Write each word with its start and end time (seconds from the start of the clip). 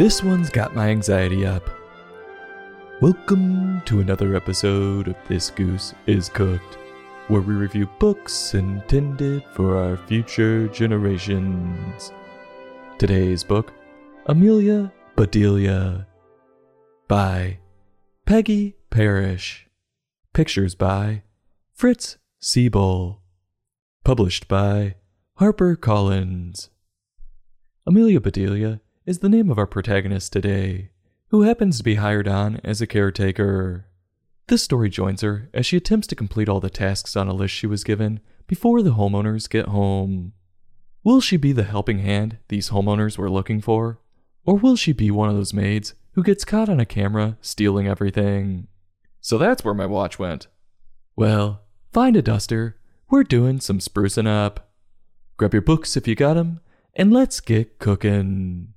This 0.00 0.22
one's 0.22 0.48
got 0.48 0.74
my 0.74 0.88
anxiety 0.88 1.44
up. 1.44 1.68
Welcome 3.02 3.82
to 3.84 4.00
another 4.00 4.34
episode 4.34 5.08
of 5.08 5.16
This 5.28 5.50
Goose 5.50 5.92
is 6.06 6.30
Cooked, 6.30 6.78
where 7.28 7.42
we 7.42 7.52
review 7.52 7.86
books 7.98 8.54
intended 8.54 9.44
for 9.52 9.76
our 9.76 9.98
future 9.98 10.68
generations. 10.68 12.12
Today's 12.96 13.44
book, 13.44 13.74
Amelia 14.24 14.90
Bedelia, 15.16 16.06
by 17.06 17.58
Peggy 18.24 18.76
Parish. 18.88 19.68
Pictures 20.32 20.74
by 20.74 21.24
Fritz 21.74 22.16
Siebel. 22.38 23.20
Published 24.02 24.48
by 24.48 24.94
Harper 25.34 25.76
Collins. 25.76 26.70
Amelia 27.86 28.18
Bedelia 28.18 28.80
is 29.10 29.18
the 29.18 29.28
name 29.28 29.50
of 29.50 29.58
our 29.58 29.66
protagonist 29.66 30.32
today, 30.32 30.88
who 31.30 31.42
happens 31.42 31.76
to 31.76 31.82
be 31.82 31.96
hired 31.96 32.28
on 32.28 32.60
as 32.62 32.80
a 32.80 32.86
caretaker. 32.86 33.84
This 34.46 34.62
story 34.62 34.88
joins 34.88 35.22
her 35.22 35.50
as 35.52 35.66
she 35.66 35.76
attempts 35.76 36.06
to 36.06 36.14
complete 36.14 36.48
all 36.48 36.60
the 36.60 36.70
tasks 36.70 37.16
on 37.16 37.26
a 37.26 37.34
list 37.34 37.52
she 37.52 37.66
was 37.66 37.82
given 37.82 38.20
before 38.46 38.82
the 38.82 38.92
homeowners 38.92 39.50
get 39.50 39.66
home. 39.66 40.32
Will 41.02 41.20
she 41.20 41.36
be 41.36 41.50
the 41.50 41.64
helping 41.64 41.98
hand 41.98 42.38
these 42.46 42.70
homeowners 42.70 43.18
were 43.18 43.28
looking 43.28 43.60
for? 43.60 43.98
Or 44.44 44.54
will 44.54 44.76
she 44.76 44.92
be 44.92 45.10
one 45.10 45.28
of 45.28 45.34
those 45.34 45.52
maids 45.52 45.94
who 46.12 46.22
gets 46.22 46.44
caught 46.44 46.68
on 46.68 46.78
a 46.78 46.86
camera 46.86 47.36
stealing 47.40 47.88
everything? 47.88 48.68
So 49.20 49.38
that's 49.38 49.64
where 49.64 49.74
my 49.74 49.86
watch 49.86 50.20
went. 50.20 50.46
Well, 51.16 51.62
find 51.92 52.14
a 52.14 52.22
duster. 52.22 52.76
We're 53.10 53.24
doing 53.24 53.58
some 53.58 53.80
sprucing 53.80 54.28
up. 54.28 54.70
Grab 55.36 55.52
your 55.52 55.62
books 55.62 55.96
if 55.96 56.06
you 56.06 56.14
got 56.14 56.36
'em, 56.36 56.60
and 56.94 57.12
let's 57.12 57.40
get 57.40 57.80
cooking. 57.80 58.74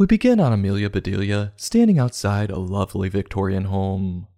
We 0.00 0.06
begin 0.06 0.40
on 0.40 0.50
Amelia 0.50 0.88
Bedelia 0.88 1.52
standing 1.56 1.98
outside 1.98 2.50
a 2.50 2.58
lovely 2.58 3.10
Victorian 3.10 3.64
home. 3.64 4.28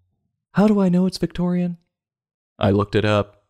How 0.55 0.67
do 0.67 0.81
I 0.81 0.89
know 0.89 1.07
it's 1.07 1.19
Victorian? 1.19 1.79
I 2.59 2.73
looked 2.73 2.97
it 2.97 3.05
up. 3.05 3.45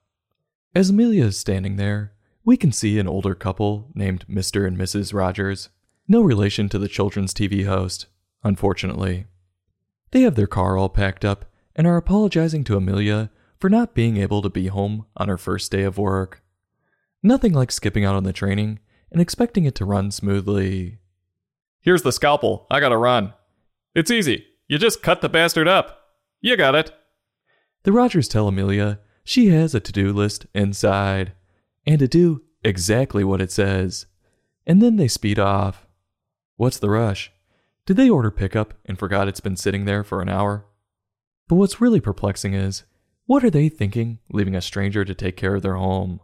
As 0.74 0.90
Amelia 0.90 1.24
is 1.24 1.38
standing 1.38 1.76
there, 1.76 2.12
we 2.44 2.58
can 2.58 2.70
see 2.70 2.98
an 2.98 3.08
older 3.08 3.34
couple 3.34 3.88
named 3.94 4.26
Mr. 4.28 4.66
and 4.66 4.76
Mrs. 4.76 5.14
Rogers, 5.14 5.70
no 6.06 6.20
relation 6.20 6.68
to 6.68 6.78
the 6.78 6.86
children's 6.86 7.32
TV 7.32 7.64
host, 7.64 8.08
unfortunately. 8.44 9.24
They 10.10 10.20
have 10.20 10.34
their 10.34 10.46
car 10.46 10.76
all 10.76 10.90
packed 10.90 11.24
up 11.24 11.46
and 11.74 11.86
are 11.86 11.96
apologizing 11.96 12.64
to 12.64 12.76
Amelia 12.76 13.30
for 13.58 13.70
not 13.70 13.94
being 13.94 14.18
able 14.18 14.42
to 14.42 14.50
be 14.50 14.66
home 14.66 15.06
on 15.16 15.28
her 15.28 15.38
first 15.38 15.72
day 15.72 15.84
of 15.84 15.96
work. 15.96 16.42
Nothing 17.22 17.54
like 17.54 17.72
skipping 17.72 18.04
out 18.04 18.16
on 18.16 18.24
the 18.24 18.34
training 18.34 18.80
and 19.10 19.18
expecting 19.22 19.64
it 19.64 19.74
to 19.76 19.86
run 19.86 20.10
smoothly. 20.10 20.98
Here's 21.82 22.02
the 22.02 22.12
scalpel. 22.12 22.66
I 22.70 22.80
gotta 22.80 22.96
run. 22.96 23.34
It's 23.94 24.10
easy. 24.10 24.46
You 24.68 24.78
just 24.78 25.02
cut 25.02 25.20
the 25.20 25.28
bastard 25.28 25.68
up. 25.68 25.98
You 26.40 26.56
got 26.56 26.74
it. 26.74 26.92
The 27.82 27.92
Rogers 27.92 28.28
tell 28.28 28.48
Amelia 28.48 29.00
she 29.24 29.48
has 29.48 29.74
a 29.74 29.80
to 29.80 29.92
do 29.92 30.12
list 30.12 30.46
inside 30.54 31.32
and 31.86 31.98
to 31.98 32.08
do 32.08 32.42
exactly 32.62 33.24
what 33.24 33.40
it 33.40 33.50
says. 33.50 34.06
And 34.66 34.80
then 34.80 34.96
they 34.96 35.08
speed 35.08 35.38
off. 35.38 35.86
What's 36.56 36.78
the 36.78 36.90
rush? 36.90 37.32
Did 37.84 37.96
they 37.96 38.08
order 38.08 38.30
pickup 38.30 38.74
and 38.86 38.98
forgot 38.98 39.26
it's 39.26 39.40
been 39.40 39.56
sitting 39.56 39.84
there 39.84 40.04
for 40.04 40.22
an 40.22 40.28
hour? 40.28 40.66
But 41.48 41.56
what's 41.56 41.80
really 41.80 42.00
perplexing 42.00 42.54
is 42.54 42.84
what 43.26 43.42
are 43.42 43.50
they 43.50 43.68
thinking 43.68 44.20
leaving 44.30 44.54
a 44.54 44.60
stranger 44.60 45.04
to 45.04 45.14
take 45.14 45.36
care 45.36 45.56
of 45.56 45.62
their 45.62 45.74
home? 45.74 46.20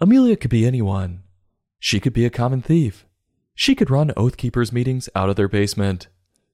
Amelia 0.00 0.36
could 0.36 0.50
be 0.50 0.66
anyone. 0.66 1.22
She 1.78 2.00
could 2.00 2.12
be 2.12 2.24
a 2.24 2.30
common 2.30 2.62
thief. 2.62 3.06
She 3.60 3.74
could 3.74 3.90
run 3.90 4.12
Oath 4.16 4.36
Keepers 4.36 4.72
meetings 4.72 5.08
out 5.16 5.28
of 5.28 5.34
their 5.34 5.48
basement. 5.48 6.06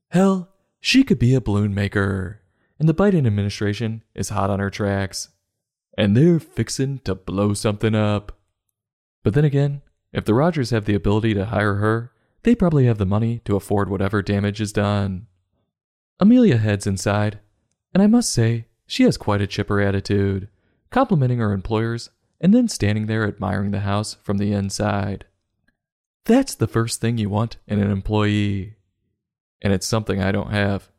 Hell, 0.08 0.48
she 0.80 1.04
could 1.04 1.18
be 1.18 1.34
a 1.34 1.40
balloon 1.40 1.74
maker. 1.74 2.40
And 2.78 2.88
the 2.88 2.94
Biden 2.94 3.26
administration 3.26 4.02
is 4.14 4.30
hot 4.30 4.48
on 4.48 4.58
her 4.58 4.70
tracks. 4.70 5.28
And 5.98 6.16
they're 6.16 6.40
fixin' 6.40 7.00
to 7.00 7.14
blow 7.14 7.52
something 7.52 7.94
up. 7.94 8.40
But 9.22 9.34
then 9.34 9.44
again, 9.44 9.82
if 10.14 10.24
the 10.24 10.32
Rogers 10.32 10.70
have 10.70 10.86
the 10.86 10.94
ability 10.94 11.34
to 11.34 11.44
hire 11.44 11.74
her, 11.74 12.10
they 12.42 12.54
probably 12.54 12.86
have 12.86 12.96
the 12.96 13.04
money 13.04 13.42
to 13.44 13.54
afford 13.54 13.90
whatever 13.90 14.22
damage 14.22 14.62
is 14.62 14.72
done. 14.72 15.26
Amelia 16.18 16.56
heads 16.56 16.86
inside, 16.86 17.38
and 17.92 18.02
I 18.02 18.06
must 18.06 18.32
say, 18.32 18.64
she 18.86 19.02
has 19.02 19.18
quite 19.18 19.42
a 19.42 19.46
chipper 19.46 19.78
attitude, 19.78 20.48
complimenting 20.88 21.40
her 21.40 21.52
employers 21.52 22.08
and 22.40 22.54
then 22.54 22.66
standing 22.66 23.08
there 23.08 23.28
admiring 23.28 23.72
the 23.72 23.80
house 23.80 24.14
from 24.22 24.38
the 24.38 24.54
inside. 24.54 25.26
That's 26.24 26.54
the 26.54 26.66
first 26.66 27.00
thing 27.00 27.18
you 27.18 27.28
want 27.28 27.58
in 27.66 27.80
an 27.80 27.90
employee. 27.90 28.76
And 29.62 29.72
it's 29.72 29.86
something 29.86 30.22
I 30.22 30.32
don't 30.32 30.50
have. 30.50 30.90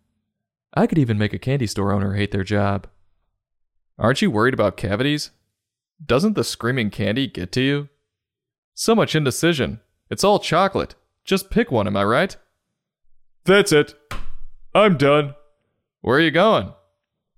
I 0.73 0.87
could 0.87 0.97
even 0.97 1.17
make 1.17 1.33
a 1.33 1.39
candy 1.39 1.67
store 1.67 1.91
owner 1.91 2.13
hate 2.13 2.31
their 2.31 2.43
job. 2.43 2.87
Aren't 3.97 4.21
you 4.21 4.29
worried 4.29 4.53
about 4.53 4.77
cavities? 4.77 5.31
Doesn't 6.05 6.33
the 6.33 6.43
screaming 6.43 6.89
candy 6.89 7.27
get 7.27 7.51
to 7.53 7.61
you? 7.61 7.89
So 8.73 8.93
much 8.93 9.15
indecision. 9.15 9.79
It's 10.09 10.23
all 10.23 10.39
chocolate. 10.39 10.95
Just 11.23 11.49
pick 11.49 11.71
one, 11.71 11.87
am 11.87 11.95
I 11.95 12.03
right? 12.03 12.35
That's 13.45 13.71
it. 13.71 13.95
I'm 14.73 14.97
done. 14.97 15.35
Where 16.01 16.17
are 16.17 16.21
you 16.21 16.31
going? 16.31 16.73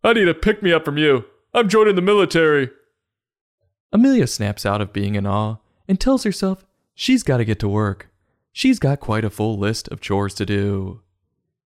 I 0.03 0.13
need 0.13 0.27
a 0.27 0.33
pick 0.33 0.63
me 0.63 0.73
up 0.73 0.83
from 0.83 0.97
you. 0.97 1.25
I'm 1.53 1.69
joining 1.69 1.95
the 1.95 2.01
military. 2.01 2.71
Amelia 3.93 4.27
snaps 4.27 4.65
out 4.65 4.81
of 4.81 4.91
being 4.91 5.15
in 5.15 5.27
awe 5.27 5.57
and 5.87 5.99
tells 5.99 6.23
herself 6.23 6.65
she's 6.97 7.21
got 7.21 7.37
to 7.37 7.45
get 7.45 7.59
to 7.59 7.69
work. 7.69 8.09
She's 8.51 8.79
got 8.79 8.99
quite 8.99 9.23
a 9.23 9.29
full 9.29 9.57
list 9.57 9.87
of 9.89 10.01
chores 10.01 10.33
to 10.33 10.45
do. 10.45 11.01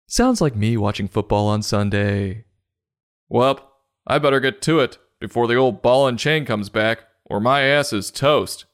Sounds 0.09 0.41
like 0.41 0.57
me 0.57 0.77
watching 0.77 1.07
football 1.07 1.47
on 1.47 1.63
Sunday. 1.63 2.45
Well, 3.29 3.73
I 4.07 4.19
better 4.19 4.41
get 4.41 4.61
to 4.63 4.81
it 4.81 4.99
before 5.21 5.47
the 5.47 5.55
old 5.55 5.83
ball 5.83 6.09
and 6.09 6.19
chain 6.19 6.45
comes 6.45 6.69
back, 6.69 7.05
or 7.25 7.39
my 7.39 7.63
ass 7.63 7.93
is 7.93 8.11
toast. 8.11 8.65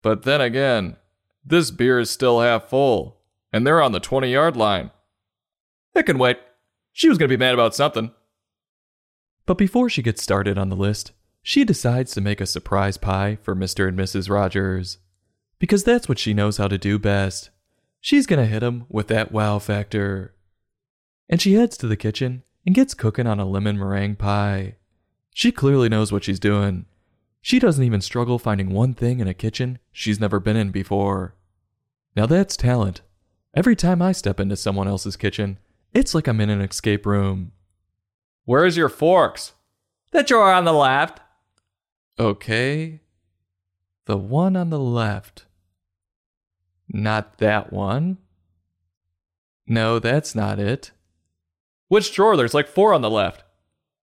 But 0.00 0.22
then 0.22 0.40
again, 0.40 0.96
this 1.44 1.72
beer 1.72 1.98
is 1.98 2.08
still 2.08 2.40
half 2.40 2.68
full, 2.68 3.18
and 3.52 3.66
they're 3.66 3.82
on 3.82 3.90
the 3.90 4.00
20 4.00 4.32
yard 4.32 4.56
line. 4.56 4.92
It 5.92 6.04
can 6.04 6.18
wait. 6.18 6.38
She 6.92 7.08
was 7.08 7.18
going 7.18 7.28
to 7.28 7.36
be 7.36 7.44
mad 7.44 7.54
about 7.54 7.74
something. 7.74 8.12
But 9.44 9.58
before 9.58 9.90
she 9.90 10.02
gets 10.02 10.22
started 10.22 10.56
on 10.56 10.68
the 10.68 10.76
list, 10.76 11.10
she 11.42 11.64
decides 11.64 12.12
to 12.12 12.20
make 12.20 12.40
a 12.40 12.46
surprise 12.46 12.96
pie 12.96 13.38
for 13.42 13.56
Mr. 13.56 13.88
and 13.88 13.98
Mrs. 13.98 14.30
Rogers. 14.30 14.98
Because 15.64 15.82
that's 15.82 16.10
what 16.10 16.18
she 16.18 16.34
knows 16.34 16.58
how 16.58 16.68
to 16.68 16.76
do 16.76 16.98
best. 16.98 17.48
She's 17.98 18.26
gonna 18.26 18.44
hit 18.44 18.62
'em 18.62 18.84
with 18.90 19.08
that 19.08 19.32
wow 19.32 19.58
factor. 19.58 20.34
And 21.26 21.40
she 21.40 21.54
heads 21.54 21.78
to 21.78 21.86
the 21.86 21.96
kitchen 21.96 22.42
and 22.66 22.74
gets 22.74 22.92
cooking 22.92 23.26
on 23.26 23.40
a 23.40 23.46
lemon 23.46 23.78
meringue 23.78 24.16
pie. 24.16 24.76
She 25.32 25.50
clearly 25.50 25.88
knows 25.88 26.12
what 26.12 26.22
she's 26.22 26.38
doing. 26.38 26.84
She 27.40 27.58
doesn't 27.58 27.82
even 27.82 28.02
struggle 28.02 28.38
finding 28.38 28.74
one 28.74 28.92
thing 28.92 29.20
in 29.20 29.26
a 29.26 29.32
kitchen 29.32 29.78
she's 29.90 30.20
never 30.20 30.38
been 30.38 30.58
in 30.58 30.70
before. 30.70 31.34
Now 32.14 32.26
that's 32.26 32.58
talent. 32.58 33.00
Every 33.54 33.74
time 33.74 34.02
I 34.02 34.12
step 34.12 34.38
into 34.38 34.56
someone 34.58 34.86
else's 34.86 35.16
kitchen, 35.16 35.58
it's 35.94 36.14
like 36.14 36.28
I'm 36.28 36.42
in 36.42 36.50
an 36.50 36.60
escape 36.60 37.06
room. 37.06 37.52
Where's 38.44 38.76
your 38.76 38.90
forks? 38.90 39.54
The 40.10 40.22
drawer 40.22 40.52
on 40.52 40.66
the 40.66 40.74
left. 40.74 41.20
Okay. 42.18 43.00
The 44.04 44.18
one 44.18 44.56
on 44.56 44.68
the 44.68 44.78
left. 44.78 45.43
Not 46.94 47.38
that 47.38 47.72
one. 47.72 48.18
No, 49.66 49.98
that's 49.98 50.36
not 50.36 50.60
it. 50.60 50.92
Which 51.88 52.14
drawer? 52.14 52.36
There's 52.36 52.54
like 52.54 52.68
four 52.68 52.94
on 52.94 53.02
the 53.02 53.10
left. 53.10 53.42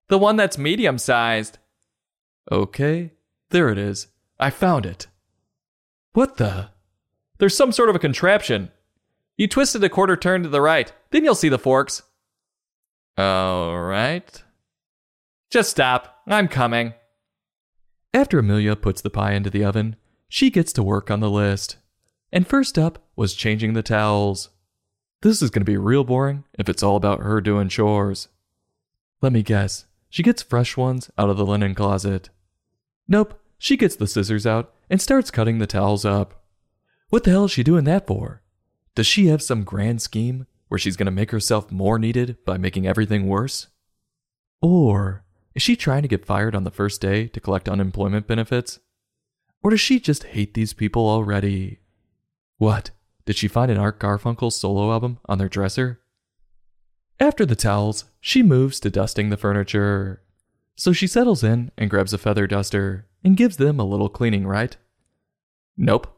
The 0.10 0.18
one 0.18 0.36
that's 0.36 0.58
medium 0.58 0.98
sized. 0.98 1.58
Okay, 2.52 3.12
there 3.50 3.70
it 3.70 3.78
is. 3.78 4.08
I 4.42 4.50
found 4.50 4.86
it. 4.86 5.08
What 6.12 6.36
the? 6.36 6.72
There's 7.38 7.56
some 7.56 7.72
sort 7.72 7.88
of 7.88 7.96
a 7.96 8.00
contraption. 8.00 8.72
You 9.38 9.48
twist 9.48 9.74
it 9.74 9.84
a 9.86 9.90
quarter 9.90 10.18
turn 10.18 10.44
to 10.44 10.50
the 10.50 10.60
right, 10.60 10.92
then 11.12 11.24
you'll 11.24 11.34
see 11.34 11.48
the 11.48 11.58
forks. 11.58 12.04
All 13.18 13.80
right. 13.80 14.44
Just 15.50 15.70
stop. 15.72 16.24
I'm 16.28 16.50
coming. 16.50 16.94
After 18.14 18.40
Amelia 18.40 18.76
puts 18.76 19.02
the 19.02 19.10
pie 19.10 19.32
into 19.32 19.50
the 19.50 19.64
oven, 19.64 19.96
she 20.28 20.50
gets 20.50 20.74
to 20.74 20.84
work 20.84 21.10
on 21.10 21.22
the 21.22 21.30
list. 21.30 21.78
And 22.32 22.48
first 22.48 22.78
up 22.78 23.04
was 23.16 23.34
changing 23.34 23.74
the 23.74 23.84
towels. 23.84 24.50
This 25.22 25.42
is 25.42 25.50
going 25.50 25.62
to 25.62 25.72
be 25.72 25.78
real 25.78 26.04
boring 26.04 26.46
if 26.58 26.70
it's 26.70 26.82
all 26.82 26.96
about 26.96 27.20
her 27.20 27.42
doing 27.42 27.70
chores. 27.70 28.30
Let 29.22 29.34
me 29.34 29.44
guess, 29.44 29.86
she 30.10 30.24
gets 30.24 30.42
fresh 30.42 30.76
ones 30.76 31.12
out 31.18 31.30
of 31.30 31.38
the 31.38 31.46
linen 31.46 31.76
closet. 31.76 32.30
Nope, 33.08 33.40
she 33.58 33.78
gets 33.78 33.96
the 33.96 34.08
scissors 34.08 34.48
out 34.48 34.74
and 34.90 35.02
starts 35.02 35.30
cutting 35.30 35.60
the 35.60 35.68
towels 35.68 36.06
up. 36.06 36.44
What 37.10 37.24
the 37.24 37.32
hell 37.32 37.46
is 37.46 37.52
she 37.52 37.64
doing 37.64 37.84
that 37.84 38.08
for? 38.08 38.42
Does 38.96 39.06
she 39.06 39.28
have 39.28 39.44
some 39.44 39.64
grand 39.64 40.02
scheme 40.02 40.48
where 40.70 40.80
she's 40.80 40.96
going 40.96 41.06
to 41.06 41.12
make 41.12 41.32
herself 41.32 41.70
more 41.70 42.00
needed 42.00 42.38
by 42.46 42.58
making 42.58 42.88
everything 42.88 43.28
worse? 43.28 43.68
Or 44.62 45.26
is 45.54 45.62
she 45.62 45.76
trying 45.76 46.02
to 46.04 46.08
get 46.08 46.26
fired 46.26 46.56
on 46.56 46.64
the 46.64 46.72
first 46.72 47.02
day 47.02 47.28
to 47.28 47.40
collect 47.42 47.68
unemployment 47.68 48.26
benefits? 48.26 48.80
Or 49.62 49.72
does 49.72 49.82
she 49.82 50.00
just 50.00 50.24
hate 50.24 50.54
these 50.54 50.74
people 50.74 51.08
already? 51.08 51.81
What? 52.62 52.92
did 53.26 53.38
she 53.38 53.48
find 53.48 53.72
an 53.72 53.80
Art 53.80 54.00
Garfunkel 54.00 54.54
solo 54.54 54.92
album 54.92 55.18
on 55.26 55.40
their 55.40 55.50
dresser? 55.50 56.00
After 57.20 57.44
the 57.44 57.56
towels, 57.56 58.06
she 58.20 58.44
moves 58.44 58.80
to 58.82 58.92
dusting 58.92 59.30
the 59.30 59.38
furniture. 59.38 60.22
So 60.76 60.94
she 60.94 61.08
settles 61.08 61.44
in 61.44 61.72
and 61.76 61.90
grabs 61.90 62.14
a 62.14 62.20
feather 62.20 62.46
duster 62.46 63.08
and 63.24 63.36
gives 63.36 63.58
them 63.58 63.80
a 63.80 63.84
little 63.84 64.10
cleaning, 64.10 64.46
right? 64.46 64.78
Nope. 65.76 66.16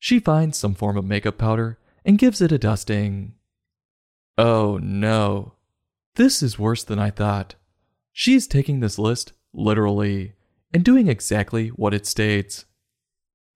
She 0.00 0.18
finds 0.18 0.58
some 0.58 0.74
form 0.74 0.96
of 0.96 1.04
makeup 1.04 1.38
powder 1.38 1.78
and 2.04 2.18
gives 2.18 2.40
it 2.40 2.50
a 2.50 2.58
dusting. 2.58 3.34
Oh 4.36 4.80
no. 4.82 5.52
This 6.16 6.42
is 6.42 6.58
worse 6.58 6.82
than 6.82 6.98
I 6.98 7.10
thought. 7.10 7.54
She's 8.12 8.48
taking 8.48 8.80
this 8.80 8.98
list 8.98 9.34
literally 9.52 10.32
and 10.74 10.84
doing 10.84 11.06
exactly 11.06 11.68
what 11.68 11.94
it 11.94 12.06
states. 12.06 12.64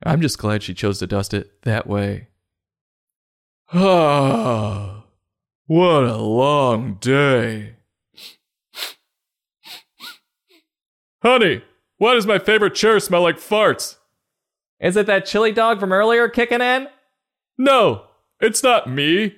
I'm 0.04 0.20
just 0.20 0.38
glad 0.38 0.62
she 0.62 0.74
chose 0.74 0.98
to 0.98 1.06
dust 1.06 1.32
it 1.32 1.62
that 1.62 1.86
way. 1.86 2.28
Ah, 3.72 5.04
what 5.66 6.04
a 6.04 6.16
long 6.16 6.94
day. 7.00 7.76
Honey, 11.22 11.62
why 11.96 12.12
does 12.12 12.26
my 12.26 12.38
favorite 12.38 12.74
chair 12.74 13.00
smell 13.00 13.22
like 13.22 13.36
farts? 13.38 13.96
Is 14.78 14.96
it 14.96 15.06
that 15.06 15.24
chili 15.24 15.52
dog 15.52 15.80
from 15.80 15.92
earlier 15.92 16.28
kicking 16.28 16.60
in? 16.60 16.88
No, 17.56 18.04
it's 18.40 18.62
not 18.62 18.90
me. 18.90 19.36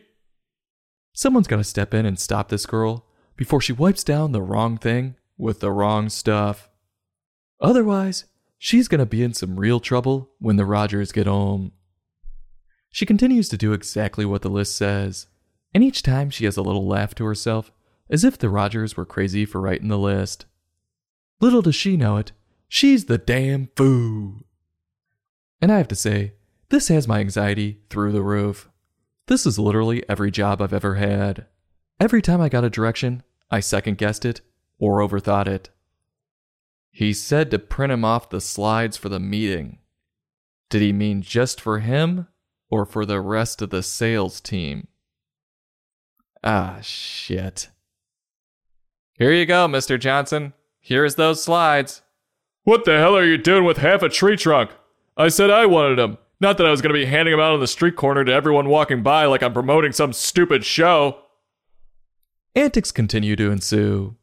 Someone's 1.12 1.46
got 1.46 1.56
to 1.56 1.64
step 1.64 1.94
in 1.94 2.04
and 2.04 2.18
stop 2.18 2.48
this 2.48 2.66
girl 2.66 3.06
before 3.36 3.60
she 3.60 3.72
wipes 3.72 4.02
down 4.02 4.32
the 4.32 4.42
wrong 4.42 4.76
thing 4.76 5.14
with 5.38 5.60
the 5.60 5.70
wrong 5.70 6.08
stuff. 6.08 6.68
Otherwise, 7.60 8.24
she's 8.58 8.88
going 8.88 8.98
to 8.98 9.06
be 9.06 9.22
in 9.22 9.34
some 9.34 9.58
real 9.58 9.80
trouble 9.80 10.30
when 10.38 10.56
the 10.56 10.64
Rogers 10.64 11.12
get 11.12 11.26
home. 11.26 11.72
She 12.90 13.06
continues 13.06 13.48
to 13.50 13.56
do 13.56 13.72
exactly 13.72 14.24
what 14.24 14.42
the 14.42 14.48
list 14.48 14.76
says, 14.76 15.26
and 15.74 15.84
each 15.84 16.02
time 16.02 16.30
she 16.30 16.44
has 16.46 16.56
a 16.56 16.62
little 16.62 16.86
laugh 16.86 17.14
to 17.16 17.24
herself, 17.24 17.70
as 18.08 18.24
if 18.24 18.38
the 18.38 18.48
Rogers 18.48 18.96
were 18.96 19.04
crazy 19.04 19.44
for 19.44 19.60
writing 19.60 19.88
the 19.88 19.98
list. 19.98 20.46
Little 21.40 21.62
does 21.62 21.74
she 21.74 21.96
know 21.96 22.16
it, 22.16 22.32
she's 22.68 23.04
the 23.04 23.18
damn 23.18 23.68
foo. 23.76 24.44
And 25.60 25.70
I 25.70 25.78
have 25.78 25.88
to 25.88 25.94
say, 25.94 26.32
this 26.68 26.88
has 26.88 27.06
my 27.06 27.20
anxiety 27.20 27.80
through 27.90 28.12
the 28.12 28.22
roof. 28.22 28.68
This 29.26 29.46
is 29.46 29.58
literally 29.58 30.08
every 30.08 30.30
job 30.30 30.60
I've 30.60 30.72
ever 30.72 30.96
had. 30.96 31.46
Every 32.00 32.22
time 32.22 32.40
I 32.40 32.48
got 32.48 32.64
a 32.64 32.70
direction, 32.70 33.22
I 33.50 33.60
second 33.60 33.98
guessed 33.98 34.24
it 34.24 34.40
or 34.78 34.98
overthought 35.00 35.46
it. 35.46 35.70
He 36.96 37.12
said 37.12 37.50
to 37.50 37.58
print 37.58 37.92
him 37.92 38.06
off 38.06 38.30
the 38.30 38.40
slides 38.40 38.96
for 38.96 39.10
the 39.10 39.20
meeting. 39.20 39.80
Did 40.70 40.80
he 40.80 40.94
mean 40.94 41.20
just 41.20 41.60
for 41.60 41.80
him 41.80 42.26
or 42.70 42.86
for 42.86 43.04
the 43.04 43.20
rest 43.20 43.60
of 43.60 43.68
the 43.68 43.82
sales 43.82 44.40
team? 44.40 44.88
Ah, 46.42 46.78
shit. 46.80 47.68
Here 49.12 49.30
you 49.30 49.44
go, 49.44 49.68
Mr. 49.68 50.00
Johnson. 50.00 50.54
Here's 50.80 51.16
those 51.16 51.44
slides. 51.44 52.00
What 52.64 52.86
the 52.86 52.96
hell 52.96 53.14
are 53.14 53.26
you 53.26 53.36
doing 53.36 53.64
with 53.64 53.76
half 53.76 54.00
a 54.00 54.08
tree 54.08 54.38
trunk? 54.38 54.70
I 55.18 55.28
said 55.28 55.50
I 55.50 55.66
wanted 55.66 55.98
them. 55.98 56.16
Not 56.40 56.56
that 56.56 56.66
I 56.66 56.70
was 56.70 56.80
going 56.80 56.94
to 56.94 56.98
be 56.98 57.04
handing 57.04 57.32
them 57.32 57.40
out 57.40 57.52
on 57.52 57.60
the 57.60 57.66
street 57.66 57.96
corner 57.96 58.24
to 58.24 58.32
everyone 58.32 58.70
walking 58.70 59.02
by 59.02 59.26
like 59.26 59.42
I'm 59.42 59.52
promoting 59.52 59.92
some 59.92 60.14
stupid 60.14 60.64
show. 60.64 61.18
Antics 62.54 62.90
continue 62.90 63.36
to 63.36 63.50
ensue. 63.50 64.16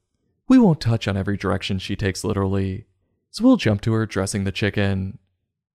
We 0.48 0.60
won't 0.60 0.82
touch 0.82 1.08
on 1.08 1.18
every 1.18 1.38
direction 1.38 1.80
she 1.80 1.96
takes 1.96 2.24
literally, 2.24 2.86
so 3.32 3.44
we'll 3.44 3.58
jump 3.58 3.82
to 3.82 3.94
her 3.94 4.06
dressing 4.06 4.44
the 4.44 4.52
chicken. 4.52 5.20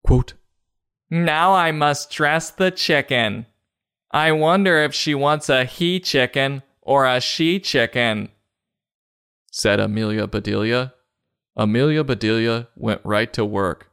Quote, 0.05 0.35
Now 1.11 1.55
I 1.55 1.73
must 1.73 2.11
dress 2.11 2.51
the 2.51 2.71
chicken. 2.71 3.47
I 4.11 4.33
wonder 4.33 4.79
if 4.79 4.95
she 4.95 5.15
wants 5.15 5.49
a 5.49 5.65
he 5.65 6.01
chicken 6.01 6.63
or 6.83 7.07
a 7.07 7.21
she 7.21 7.61
chicken. 7.61 8.31
Said 9.51 9.81
Amelia 9.81 10.27
Bedelia. 10.27 10.95
Amelia 11.57 12.05
Bedelia 12.05 12.69
went 12.77 13.01
right 13.05 13.33
to 13.33 13.45
work. 13.45 13.91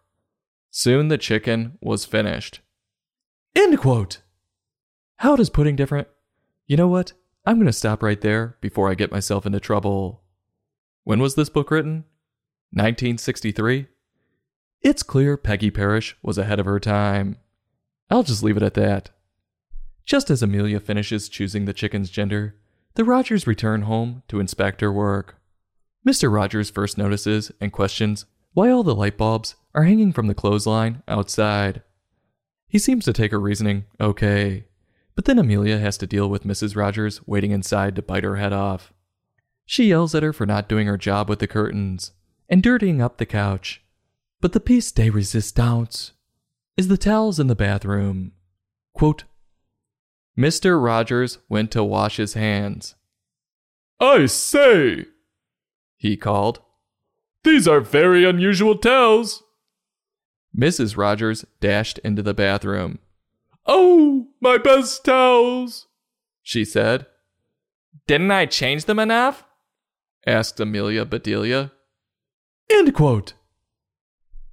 Soon 0.70 1.08
the 1.08 1.18
chicken 1.18 1.78
was 1.82 2.06
finished. 2.06 2.60
End 3.56 3.80
quote. 3.80 4.22
How 5.18 5.36
does 5.36 5.50
pudding 5.50 5.76
different? 5.76 6.08
You 6.68 6.78
know 6.78 6.88
what? 6.88 7.14
I'm 7.46 7.56
going 7.56 7.68
to 7.68 7.74
stop 7.74 8.04
right 8.04 8.20
there 8.20 8.58
before 8.60 8.90
I 8.90 8.96
get 8.96 9.12
myself 9.12 9.46
into 9.46 9.60
trouble. 9.60 10.22
When 11.06 11.20
was 11.20 11.36
this 11.36 11.50
book 11.50 11.70
written? 11.70 12.06
1963? 12.72 13.86
It's 14.82 15.04
clear 15.04 15.38
Peggy 15.38 15.70
Parish 15.70 16.18
was 16.24 16.40
ahead 16.40 16.60
of 16.60 16.66
her 16.66 16.80
time. 16.80 17.38
I'll 18.10 18.24
just 18.24 18.42
leave 18.42 18.58
it 18.58 18.64
at 18.64 18.74
that. 18.74 19.12
Just 20.04 20.32
as 20.32 20.42
Amelia 20.42 20.80
finishes 20.80 21.30
choosing 21.30 21.66
the 21.66 21.74
chicken's 21.74 22.10
gender, 22.10 22.56
the 22.96 23.04
Rogers 23.04 23.46
return 23.46 23.84
home 23.84 24.24
to 24.30 24.40
inspect 24.40 24.82
her 24.82 24.92
work. 24.92 25.36
Mr. 26.08 26.34
Rogers 26.34 26.72
first 26.72 26.98
notices 26.98 27.52
and 27.62 27.72
questions 27.72 28.26
why 28.54 28.72
all 28.72 28.82
the 28.82 28.96
light 28.96 29.16
bulbs 29.16 29.54
are 29.76 29.84
hanging 29.84 30.12
from 30.12 30.26
the 30.26 30.34
clothesline 30.34 31.04
outside. 31.08 31.84
He 32.68 32.80
seems 32.80 33.06
to 33.06 33.14
take 33.14 33.30
her 33.30 33.40
reasoning 33.40 33.86
okay, 34.02 34.66
but 35.14 35.26
then 35.26 35.38
Amelia 35.38 35.78
has 35.78 36.00
to 36.00 36.08
deal 36.08 36.28
with 36.28 36.46
Mrs. 36.46 36.76
Rogers 36.76 37.22
waiting 37.28 37.52
inside 37.52 37.96
to 37.96 38.02
bite 38.02 38.24
her 38.24 38.38
head 38.38 38.54
off. 38.54 38.92
She 39.66 39.86
yells 39.86 40.14
at 40.14 40.24
her 40.24 40.34
for 40.34 40.46
not 40.46 40.70
doing 40.70 40.88
her 40.88 40.98
job 40.98 41.28
with 41.30 41.40
the 41.40 41.48
curtains 41.48 42.12
and 42.50 42.62
dirtying 42.62 43.02
up 43.02 43.18
the 43.18 43.26
couch. 43.26 43.82
But 44.42 44.54
the 44.54 44.60
piece 44.60 44.92
de 44.92 45.10
resistance 45.10 46.12
is 46.78 46.88
the 46.88 46.98
towels 46.98 47.40
in 47.40 47.48
the 47.48 47.56
bathroom. 47.56 48.34
Quote, 48.94 49.24
Mr. 50.38 50.82
Rogers 50.84 51.40
went 51.50 51.72
to 51.72 51.84
wash 51.84 52.18
his 52.18 52.34
hands. 52.34 52.96
I 54.00 54.26
say, 54.26 55.06
He 55.96 56.18
called. 56.18 56.60
these 57.44 57.68
are 57.68 57.80
very 57.80 58.26
unusual 58.26 58.78
towels. 58.78 59.44
Mrs. 60.56 60.98
Rogers 60.98 61.46
dashed 61.62 61.98
into 62.00 62.22
the 62.22 62.34
bathroom. 62.34 63.00
Oh, 63.66 64.28
my 64.42 64.58
best 64.58 65.06
towels. 65.06 65.88
She 66.44 66.66
said, 66.66 67.08
Didn't 68.08 68.32
I 68.32 68.46
change 68.46 68.86
them 68.86 69.00
enough? 69.00 69.45
Asked 70.26 70.60
Amelia 70.60 71.06
Bedelia. 71.06 71.72
End 72.70 72.94
quote. 72.94 73.34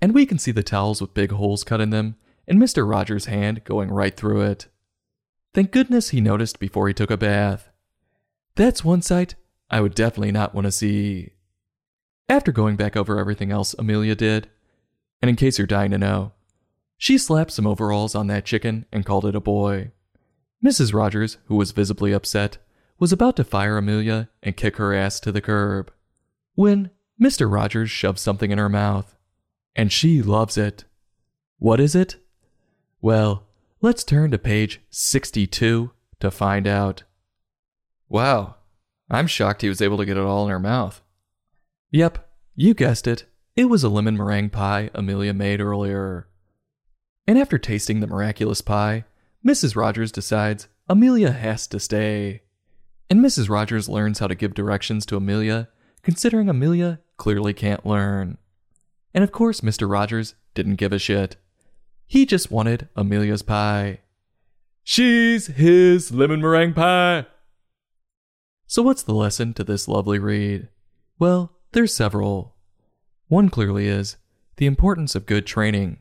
And 0.00 0.14
we 0.14 0.26
can 0.26 0.38
see 0.38 0.52
the 0.52 0.62
towels 0.62 1.00
with 1.00 1.14
big 1.14 1.32
holes 1.32 1.64
cut 1.64 1.80
in 1.80 1.90
them 1.90 2.16
and 2.46 2.60
Mr. 2.60 2.88
Rogers' 2.88 3.26
hand 3.26 3.64
going 3.64 3.90
right 3.90 4.16
through 4.16 4.42
it. 4.42 4.66
Thank 5.54 5.70
goodness 5.70 6.10
he 6.10 6.20
noticed 6.20 6.58
before 6.58 6.88
he 6.88 6.94
took 6.94 7.10
a 7.10 7.16
bath. 7.16 7.70
That's 8.56 8.84
one 8.84 9.02
sight 9.02 9.34
I 9.70 9.80
would 9.80 9.94
definitely 9.94 10.32
not 10.32 10.54
want 10.54 10.66
to 10.66 10.72
see. 10.72 11.30
After 12.28 12.52
going 12.52 12.76
back 12.76 12.96
over 12.96 13.18
everything 13.18 13.50
else 13.50 13.74
Amelia 13.78 14.14
did, 14.14 14.48
and 15.20 15.28
in 15.28 15.36
case 15.36 15.58
you're 15.58 15.66
dying 15.66 15.90
to 15.92 15.98
know, 15.98 16.32
she 16.98 17.18
slapped 17.18 17.52
some 17.52 17.66
overalls 17.66 18.14
on 18.14 18.26
that 18.28 18.44
chicken 18.44 18.86
and 18.92 19.06
called 19.06 19.24
it 19.24 19.34
a 19.34 19.40
boy. 19.40 19.92
Mrs. 20.64 20.94
Rogers, 20.94 21.38
who 21.46 21.56
was 21.56 21.72
visibly 21.72 22.12
upset, 22.12 22.58
was 23.02 23.10
about 23.10 23.34
to 23.34 23.42
fire 23.42 23.78
Amelia 23.78 24.28
and 24.44 24.56
kick 24.56 24.76
her 24.76 24.94
ass 24.94 25.18
to 25.18 25.32
the 25.32 25.40
curb 25.40 25.90
when 26.54 26.88
Mr. 27.20 27.52
Rogers 27.52 27.90
shoved 27.90 28.20
something 28.20 28.52
in 28.52 28.58
her 28.58 28.68
mouth. 28.68 29.16
And 29.74 29.90
she 29.90 30.22
loves 30.22 30.56
it. 30.56 30.84
What 31.58 31.80
is 31.80 31.96
it? 31.96 32.18
Well, 33.00 33.48
let's 33.80 34.04
turn 34.04 34.30
to 34.30 34.38
page 34.38 34.82
62 34.90 35.90
to 36.20 36.30
find 36.30 36.68
out. 36.68 37.02
Wow, 38.08 38.54
I'm 39.10 39.26
shocked 39.26 39.62
he 39.62 39.68
was 39.68 39.82
able 39.82 39.96
to 39.96 40.06
get 40.06 40.16
it 40.16 40.22
all 40.22 40.44
in 40.44 40.52
her 40.52 40.60
mouth. 40.60 41.02
Yep, 41.90 42.24
you 42.54 42.72
guessed 42.72 43.08
it. 43.08 43.24
It 43.56 43.64
was 43.64 43.82
a 43.82 43.88
lemon 43.88 44.16
meringue 44.16 44.50
pie 44.50 44.90
Amelia 44.94 45.34
made 45.34 45.60
earlier. 45.60 46.28
And 47.26 47.36
after 47.36 47.58
tasting 47.58 47.98
the 47.98 48.06
miraculous 48.06 48.60
pie, 48.60 49.06
Mrs. 49.44 49.74
Rogers 49.74 50.12
decides 50.12 50.68
Amelia 50.88 51.32
has 51.32 51.66
to 51.66 51.80
stay. 51.80 52.42
And 53.12 53.22
Mrs. 53.22 53.50
Rogers 53.50 53.90
learns 53.90 54.20
how 54.20 54.26
to 54.26 54.34
give 54.34 54.54
directions 54.54 55.04
to 55.04 55.18
Amelia, 55.18 55.68
considering 56.02 56.48
Amelia 56.48 57.00
clearly 57.18 57.52
can't 57.52 57.84
learn. 57.84 58.38
And 59.12 59.22
of 59.22 59.32
course, 59.32 59.60
Mr. 59.60 59.86
Rogers 59.86 60.34
didn't 60.54 60.76
give 60.76 60.94
a 60.94 60.98
shit. 60.98 61.36
He 62.06 62.24
just 62.24 62.50
wanted 62.50 62.88
Amelia's 62.96 63.42
pie. 63.42 63.98
She's 64.82 65.48
his 65.48 66.10
lemon 66.10 66.40
meringue 66.40 66.72
pie. 66.72 67.26
So, 68.66 68.80
what's 68.82 69.02
the 69.02 69.12
lesson 69.12 69.52
to 69.54 69.62
this 69.62 69.88
lovely 69.88 70.18
read? 70.18 70.68
Well, 71.18 71.52
there's 71.72 71.94
several. 71.94 72.54
One 73.28 73.50
clearly 73.50 73.88
is 73.88 74.16
the 74.56 74.64
importance 74.64 75.14
of 75.14 75.26
good 75.26 75.44
training. 75.46 75.98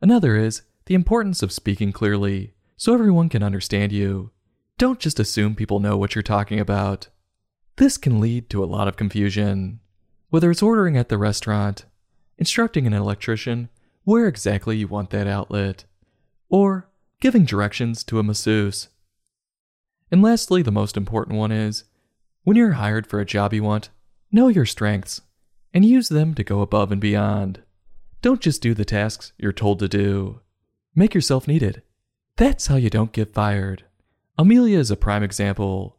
Another 0.00 0.36
is 0.36 0.62
the 0.84 0.94
importance 0.94 1.42
of 1.42 1.50
speaking 1.50 1.90
clearly 1.90 2.54
so 2.76 2.94
everyone 2.94 3.30
can 3.30 3.42
understand 3.42 3.90
you. 3.90 4.30
Don't 4.78 5.00
just 5.00 5.18
assume 5.18 5.54
people 5.54 5.80
know 5.80 5.96
what 5.96 6.14
you're 6.14 6.22
talking 6.22 6.60
about. 6.60 7.08
This 7.76 7.96
can 7.96 8.20
lead 8.20 8.50
to 8.50 8.62
a 8.62 8.66
lot 8.66 8.88
of 8.88 8.96
confusion. 8.96 9.80
Whether 10.28 10.50
it's 10.50 10.62
ordering 10.62 10.98
at 10.98 11.08
the 11.08 11.16
restaurant, 11.16 11.86
instructing 12.36 12.86
an 12.86 12.92
electrician 12.92 13.70
where 14.04 14.28
exactly 14.28 14.76
you 14.76 14.86
want 14.86 15.10
that 15.10 15.26
outlet, 15.26 15.84
or 16.48 16.88
giving 17.20 17.44
directions 17.44 18.04
to 18.04 18.18
a 18.18 18.22
masseuse. 18.22 18.88
And 20.10 20.22
lastly, 20.22 20.62
the 20.62 20.70
most 20.70 20.96
important 20.96 21.38
one 21.38 21.50
is 21.50 21.84
when 22.44 22.56
you're 22.56 22.72
hired 22.72 23.06
for 23.06 23.18
a 23.18 23.24
job 23.24 23.54
you 23.54 23.64
want, 23.64 23.88
know 24.30 24.48
your 24.48 24.66
strengths 24.66 25.22
and 25.72 25.84
use 25.84 26.08
them 26.08 26.34
to 26.34 26.44
go 26.44 26.60
above 26.60 26.92
and 26.92 27.00
beyond. 27.00 27.62
Don't 28.20 28.40
just 28.40 28.62
do 28.62 28.74
the 28.74 28.84
tasks 28.84 29.32
you're 29.38 29.52
told 29.52 29.78
to 29.78 29.88
do. 29.88 30.40
Make 30.94 31.14
yourself 31.14 31.48
needed. 31.48 31.82
That's 32.36 32.66
how 32.66 32.76
you 32.76 32.90
don't 32.90 33.12
get 33.12 33.34
fired. 33.34 33.84
Amelia 34.38 34.78
is 34.78 34.90
a 34.90 34.96
prime 34.96 35.22
example. 35.22 35.96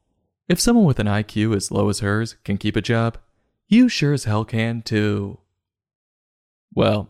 If 0.47 0.59
someone 0.59 0.85
with 0.85 0.99
an 0.99 1.07
IQ 1.07 1.55
as 1.55 1.71
low 1.71 1.89
as 1.89 1.99
hers 1.99 2.35
can 2.43 2.57
keep 2.57 2.75
a 2.75 2.81
job, 2.81 3.17
you 3.67 3.89
sure 3.89 4.13
as 4.13 4.25
hell 4.25 4.45
can 4.45 4.83
too. 4.83 5.39
Well, 6.73 7.09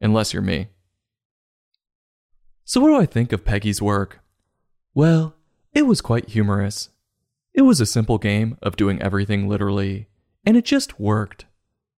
unless 0.00 0.34
you're 0.34 0.42
me. 0.42 0.68
So, 2.64 2.80
what 2.80 2.88
do 2.88 2.96
I 2.96 3.06
think 3.06 3.32
of 3.32 3.44
Peggy's 3.44 3.80
work? 3.80 4.20
Well, 4.94 5.34
it 5.72 5.86
was 5.86 6.02
quite 6.02 6.30
humorous. 6.30 6.90
It 7.54 7.62
was 7.62 7.80
a 7.80 7.86
simple 7.86 8.18
game 8.18 8.58
of 8.62 8.76
doing 8.76 9.00
everything 9.00 9.48
literally, 9.48 10.08
and 10.44 10.56
it 10.56 10.66
just 10.66 11.00
worked. 11.00 11.46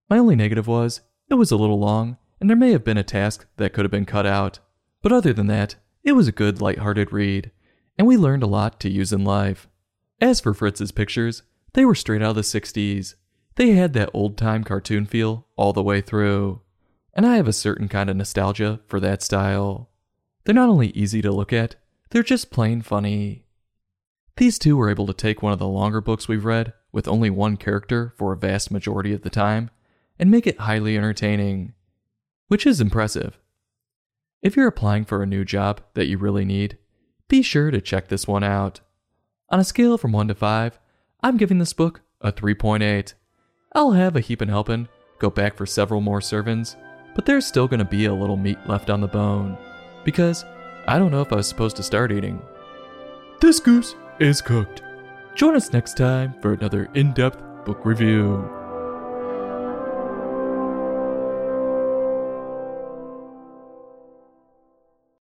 My 0.08 0.18
only 0.18 0.36
negative 0.36 0.68
was 0.68 1.00
it 1.28 1.34
was 1.34 1.50
a 1.50 1.56
little 1.56 1.80
long, 1.80 2.18
and 2.40 2.48
there 2.48 2.56
may 2.56 2.70
have 2.70 2.84
been 2.84 2.98
a 2.98 3.02
task 3.02 3.46
that 3.56 3.72
could 3.72 3.84
have 3.84 3.90
been 3.90 4.06
cut 4.06 4.26
out. 4.26 4.60
But 5.02 5.12
other 5.12 5.32
than 5.32 5.48
that, 5.48 5.74
it 6.04 6.12
was 6.12 6.28
a 6.28 6.32
good, 6.32 6.60
light-hearted 6.60 7.12
read, 7.12 7.50
and 7.98 8.06
we 8.06 8.16
learned 8.16 8.42
a 8.42 8.48
lot 8.48 8.80
to 8.80 8.90
use 8.90 9.12
in 9.12 9.24
life. 9.24 9.68
As 10.20 10.40
for 10.40 10.54
Fritz's 10.54 10.92
pictures, 10.92 11.42
they 11.74 11.84
were 11.84 11.94
straight 11.94 12.22
out 12.22 12.30
of 12.30 12.36
the 12.36 12.42
60s. 12.42 13.14
They 13.56 13.72
had 13.72 13.92
that 13.92 14.10
old 14.12 14.36
time 14.36 14.64
cartoon 14.64 15.06
feel 15.06 15.46
all 15.56 15.72
the 15.72 15.82
way 15.82 16.00
through, 16.00 16.60
and 17.12 17.26
I 17.26 17.36
have 17.36 17.48
a 17.48 17.52
certain 17.52 17.88
kind 17.88 18.10
of 18.10 18.16
nostalgia 18.16 18.80
for 18.86 18.98
that 19.00 19.22
style. 19.22 19.90
They're 20.44 20.54
not 20.54 20.68
only 20.68 20.88
easy 20.88 21.22
to 21.22 21.32
look 21.32 21.52
at, 21.52 21.76
they're 22.10 22.22
just 22.22 22.50
plain 22.50 22.82
funny. 22.82 23.44
These 24.36 24.58
two 24.58 24.76
were 24.76 24.90
able 24.90 25.06
to 25.06 25.12
take 25.12 25.42
one 25.42 25.52
of 25.52 25.58
the 25.58 25.68
longer 25.68 26.00
books 26.00 26.26
we've 26.26 26.44
read, 26.44 26.72
with 26.92 27.08
only 27.08 27.30
one 27.30 27.56
character 27.56 28.14
for 28.16 28.32
a 28.32 28.36
vast 28.36 28.70
majority 28.70 29.12
of 29.12 29.22
the 29.22 29.30
time, 29.30 29.70
and 30.18 30.30
make 30.30 30.46
it 30.46 30.60
highly 30.60 30.96
entertaining, 30.96 31.74
which 32.48 32.66
is 32.66 32.80
impressive. 32.80 33.38
If 34.42 34.56
you're 34.56 34.68
applying 34.68 35.04
for 35.04 35.22
a 35.22 35.26
new 35.26 35.44
job 35.44 35.80
that 35.94 36.06
you 36.06 36.18
really 36.18 36.44
need, 36.44 36.78
be 37.34 37.42
sure 37.42 37.72
to 37.72 37.80
check 37.80 38.06
this 38.06 38.28
one 38.28 38.44
out. 38.44 38.78
On 39.50 39.58
a 39.58 39.64
scale 39.64 39.98
from 39.98 40.12
1 40.12 40.28
to 40.28 40.36
5, 40.36 40.78
I'm 41.20 41.36
giving 41.36 41.58
this 41.58 41.72
book 41.72 42.00
a 42.20 42.30
3.8. 42.30 43.14
I'll 43.72 43.90
have 43.90 44.14
a 44.14 44.20
heapin' 44.20 44.50
helpin', 44.50 44.86
go 45.18 45.30
back 45.30 45.56
for 45.56 45.66
several 45.66 46.00
more 46.00 46.20
servings, 46.20 46.76
but 47.16 47.26
there's 47.26 47.44
still 47.44 47.66
gonna 47.66 47.84
be 47.84 48.04
a 48.04 48.14
little 48.14 48.36
meat 48.36 48.58
left 48.68 48.88
on 48.88 49.00
the 49.00 49.08
bone. 49.08 49.58
Because 50.04 50.44
I 50.86 50.96
don't 50.96 51.10
know 51.10 51.22
if 51.22 51.32
I 51.32 51.36
was 51.36 51.48
supposed 51.48 51.74
to 51.74 51.82
start 51.82 52.12
eating. 52.12 52.40
This 53.40 53.58
goose 53.58 53.96
is 54.20 54.40
cooked. 54.40 54.84
Join 55.34 55.56
us 55.56 55.72
next 55.72 55.96
time 55.96 56.34
for 56.40 56.52
another 56.52 56.88
in 56.94 57.12
depth 57.14 57.42
book 57.64 57.84
review. 57.84 58.48